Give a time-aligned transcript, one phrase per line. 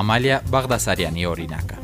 [0.00, 1.79] Ամալիա Բաղդասարյանի օրինակը։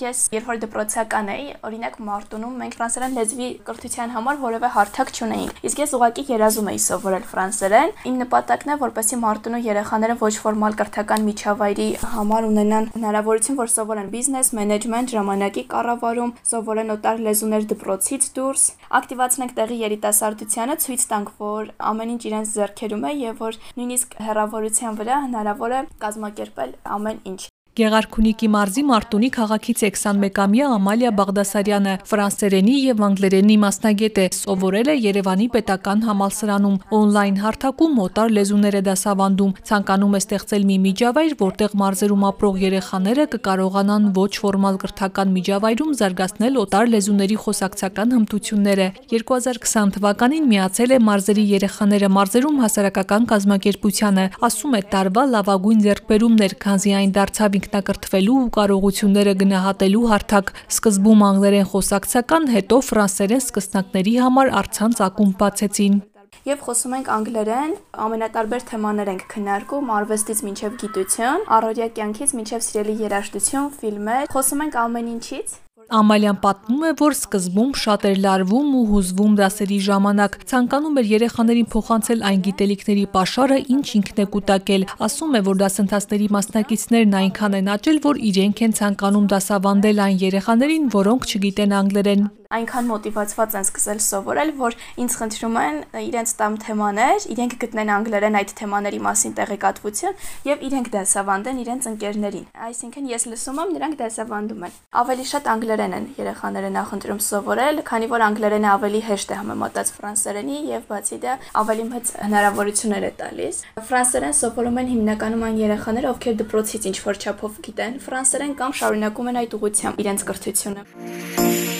[0.00, 5.58] Ես երբ որ դպրոցական էի, օրինակ Մարտունում մենք ֆրանսերեն լեզվի կրթության համար որևէ հարթակ չունեինք։
[5.68, 10.78] Իսկ ես ուղակի երազում էի սովորել ֆրանսերեն։ Իմ նպատակն է, որպեսզի Մարտունու երեխաները ոչ ֆորմալ
[10.80, 18.28] կրթական միջավայրի համար ունենան հնարավորություն, որ սովորեն բիզնես, մենեջմենտ, ժամանակի կառավարում, սովորեն օտար լեզուներ դպրոցից
[18.40, 18.66] դուրս,
[19.00, 25.00] ակտիվացնենք տեղի երիտասարդությանը, ցույց տանք, որ ամեն ինչ իրենց ձեռքերում է եւ որ նույնիսկ հերավորության
[25.04, 27.40] վրա հնարավոր է կազմակերպել ամեն ինչ։
[27.78, 35.46] Գեղարքունիքի մարզի Մարտունի քաղաքից 21-ամյա Ամալիա Բաղդասարյանը ֆրանսերենի եւ անգլերենի մասնագետ է, սովորել է Երևանի
[35.54, 42.26] պետական համալսարանում, օնլայն հարթակում օտար լեզուներ է դասավանդում, ցանկանում է ստեղծել մի միջավայր, որտեղ մարզերում
[42.30, 50.90] ապրող երեխաները կկարողանան ոչ ֆորմալ կրթական միջավայրում զարգացնել օտար լեզուների խոսակցական հմտությունները։ 2020 թվականին միացել
[50.90, 58.36] է մարզերի երեխաները մարզերում հասարակական կազմակերպությանը, ասում է տարվա լավագույն ձեռքբերումներ, քանզի այն դարձավ ինքնակրթվելու
[58.40, 66.00] ու կարողությունները գնահատելու հարթակ։ Սկզբում անգլերեն խոսակցական, հետո ֆրանսերեն սկսնակների համար առցանց ակումբ բացեցին
[66.46, 67.72] եւ խոսում ենք անգլերեն,
[68.04, 74.78] ամենատարբեր թեմաներ ենք քննարկում, արվեստից մինչեւ գիտություն, առօրյա կյանքից մինչեւ սիրելի երաժշտություն, ֆիլմեր, խոսում ենք
[74.84, 75.58] ամեն ինչից
[75.90, 81.68] Ամալյան պատմում է, որ սկզբում շատ էր լարվում ու հուզվում դասերի ժամանակ, ցանկանում էր երեխաներին
[81.74, 87.72] փոխանցել այն գիտելիքների pašարը, ինչ ինքն է կուտակել։ Ասում է, որ դասընթացների մասնակիցներն այնքան են
[87.74, 93.98] աճել, որ իրենք են ցանկանում դասավանդել այն երեխաներին, որոնք չգիտեն անգլերեն այնքան մոտիվացված են սկսել
[94.02, 100.16] սովորել, որ ինձ խնդրում են իրենց տամ թեմաներ, իրենք գտնեն անգլերեն այդ թեմաների մասին տեղեկատվություն
[100.50, 105.94] եւ իրենք դասավանդեն իրենց ընկերներին։ Այսինքն ես լսում եմ, նրանք դասավանդում են։ Ավելի շատ անգլերեն
[105.94, 111.38] են երեխաները նախընտրում սովորել, քանի որ անգլերենը ավելի հեշտ է համեմատած ֆրանսերենի եւ բացի դա
[111.60, 117.20] ավելի մեծ հնարավորություններ է տալիս։ Ֆրանսերեն սովորում են հիմնականում այն երեխաները, ովքեր դպրոցից ինչ որ
[117.20, 121.79] չափով գիտեն ֆրանսերեն կամ շարունակում են այդ ուղղությամբ իրենց կրթությունը։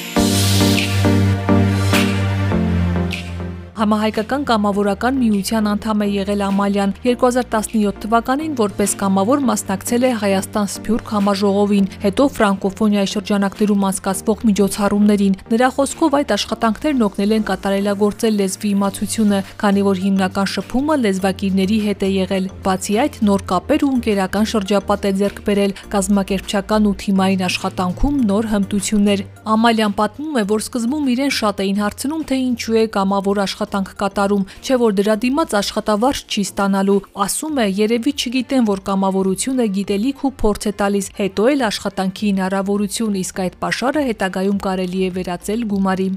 [3.81, 11.13] Համահայկական կամավորական միության անդամ է եղել Ամալյան։ 2017 թվականին որպես կամավոր մասնակցել է Հայաստան Սփյուռք
[11.15, 19.41] համաժողովին, հետո ֆրանկոֆոնիայի շրջանակներում անցկացվող միջոցառումներին։ Նրա խոսքով այդ աշխատանքներն օգնել են կատարելագործել լեզվի իմացությունը,
[19.65, 25.09] քանի որ հիմնական շփումը լեզվակիրների հետ է եղել։ Բացի այդ, նոր կապեր ու ընկերական շրջապատ
[25.09, 29.25] է ձեռք բերել կազմակերպչական ու թիմային աշխատանքում նոր հմտություններ։
[29.57, 33.91] Ամալյան պատմում է, որ սկզբում իրեն շատ էին հարցնում, թե ինչու է կամավոր աշխատանք աշխատանք
[34.01, 40.25] կատարում, չէ որ դրա դիմաց աշխատավարձ չի ստանալու։ Ասում է, երևի չգիտեն, որ կամավորությունը գիտելիք
[40.27, 45.65] ու փորձ է տալիս, հետո էլ աշխատանքի հնարավորություն, իսկ այդ pašարը հետագայում կարելի է վերածել
[45.71, 46.11] գումարի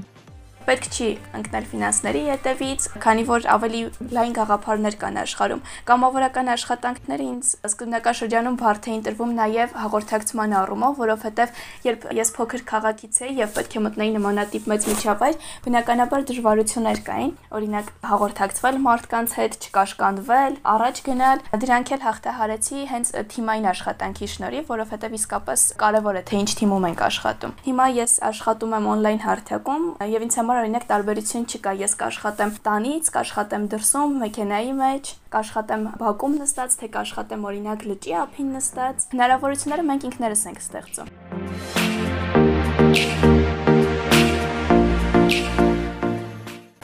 [0.64, 1.08] պետք չի
[1.38, 3.80] ընկնել ֆինանսների ետևից, քանի որ ավելի
[4.14, 10.94] լայն գաղափարներ կան աշխարհում։ Կամավորական աշխատանքները ինձ սկզբնական շրջանում բարդ էին տրվում նաև հաղորդակցման առումով,
[11.04, 16.98] որովհետև երբ ես փոքր քաղաքից էի եւ պետք է մտնեի նմանատիպ մեծ միջավայր, բնականաբար դժվարություններ
[17.04, 24.64] կային, օրինակ հաղորդակցվել մարդկանց հետ, չկաշկանդվել, առաջ գնալ։ Դրանք էլ հաղթահարեցի հենց թիմային աշխատանքի շնորհիվ,
[24.74, 29.84] որովհետև իսկապես կարևոր է թե ինչ թիմում ենք աշխատում։ Հիմա ես աշխատում եմ on-line հարթակում
[30.14, 35.82] եւ ինձ համար համար օրինակ տարբերություն չկա։ Ես կաշխատեմ տանից, կաշխատեմ դրսում, մեքենայի մեջ, կաշխատեմ
[35.98, 41.08] բակում նստած, թե կաշխատեմ օրինակ լճի ափին նստած։ Հնարավորությունները մենք ինքներս ենք ստեղծում։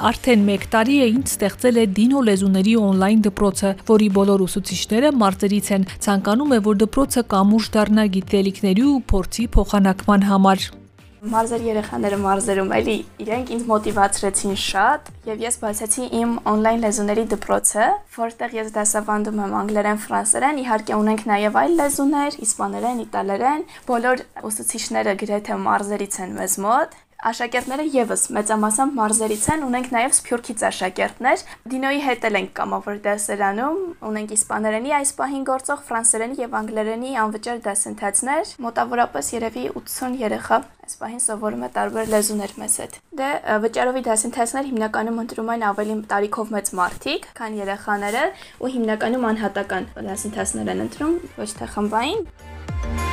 [0.00, 5.70] Արդեն 1 տարի է ինչ ստեղծել է Դինո լեզուների on-line դպրոցը, որի բոլոր ուսուցիչները մարզերից
[5.76, 10.79] են։ Ցանկանում է, որ դպրոցը կամուրջ դառնա գիտելիքների ու փորձի փոխանակման համար։
[11.20, 17.88] Մարզեր երեխաները մարզերում էլի իրենք ինձ մոտիվացրեցին շատ եւ ես բացեցի իմ on-line լեզուների դպրոցը,
[18.14, 25.16] որտեղ ես դասավանդում եմ անգլերեն, ֆրանսերեն, իհարկե ունենք նաեւ այլ լեզուներ՝ իսպաներեն, իտալերեն։ Բոլոր ուսուցիչները
[25.20, 32.00] գրեթե մարզերից են մեզ մոտ Աշակերտները եւս մեծամասամբ մարզերից են, ունենք նաեւ Սփյուռքից աշակերտներ։ Դինոյի
[32.06, 38.54] հետ էլ ենք կամավոր դասերանում, ունենք իսպաներենի այս պահին գործող, ֆրանսերենի եւ անգլերենի անվճար դասընթացներ։
[38.64, 43.28] Մոտավորապես երևի 80 երեխա այս պահին սովորում է տարբեր լեզուներ մեզ հետ։ Դե
[43.66, 48.24] վճարովի դասընթացներ հիմնականում ընտրում են ավելի տարիքով մեծ մարդիկ, քան երեխաները,
[48.64, 53.09] ու հիմնականում անհատական դասընթացներ են ընտրում, ոչ թե խմբային։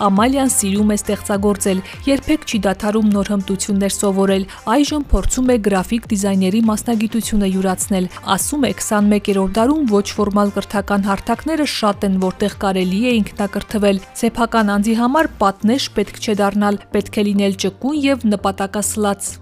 [0.00, 6.62] Ամալիան սիրում է ստեղծագործել, երբեք չի դադարում նոր հմտություններ սովորել, այժմ փորձում է գրաֆիկ դիզայների
[6.70, 13.14] մասնագիտությունը յուրացնել։ Ասում է 21-րդ դարում ոչ ֆորմալ կրթական հարթակները շատ են, որտեղ կարելի է
[13.20, 19.32] ինքնակրթվել։ Սեփական անձի համար պատնեշ պետք չէ դառնալ, պետք է լինել ճկուն եւ նպատակասլաց։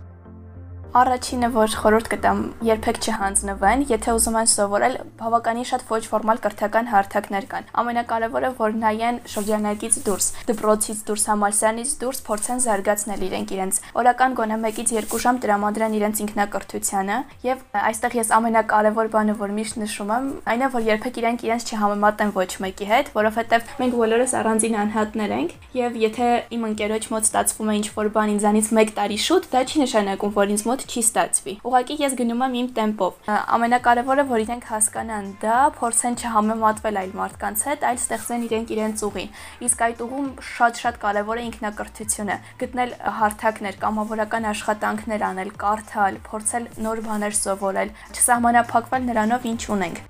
[0.99, 6.89] Առաջինը, որ խորհուրդ կտամ, երբեք չհանձնվեն, եթե ուզում են սովորել, բավականին շատ ոչ ֆորմալ կրթական
[6.91, 13.79] հարթակներ կան։ Ամենակարևորը, որ նայեն շրջանակից դուրս, դպրոցից դուրս, համալսարանից դուրս փորձեն զարգացնել իրենք իրենց
[14.03, 19.81] օրական գոնե 1-ից 2 ժամ տրամադրեն իրենց ինքնակրթությանը եւ այստեղ ես ամենակարևոր բանը, որ միշտ
[19.85, 24.37] նշում եմ, այն է, որ երբեք իրենք իրենց չհամեմատեն ոչ մեկի հետ, որովհետեւ մենք բոլորս
[24.43, 26.29] առանձին անհատներ ենք եւ եթե
[26.59, 30.53] իմ ընկերոջ մոտ ստացվում է ինչ-որ բան ինձանից 1 տարի շուտ, դա չի նշանակում, որ
[30.57, 35.59] ինձ մոտ չի ստացվի։ Ուղղակի ես գնում եմ իմ տեմպով։ Ամենակարևորը, որ իրենք հասկանան դա,
[35.79, 39.33] փորձեն չհամեմատվել այլ մարդկանց հետ, այլ ստեղծեն իրենք իրենց ուղին։
[39.69, 47.05] Իսկ այդ ուղում շատ-շատ կարևոր է ինքնակրթությունը, գտնել հարթակներ, կամավորական աշխատանքներ անել, կարդալ, փորձել նոր
[47.09, 50.07] բաներ սովորել, չսահմանափակվել նրանով, ինչ ունենք։